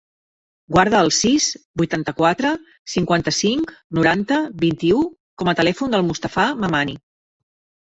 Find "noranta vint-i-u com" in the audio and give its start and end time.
3.99-5.55